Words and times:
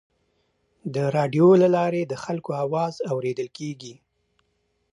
د 0.93 0.95
راډیو 1.15 1.47
له 1.61 1.67
لارې 1.75 2.01
د 2.05 2.13
خلکو 2.23 2.51
اواز 2.65 2.95
اورېدل 3.11 3.47
کېږي. 3.57 3.95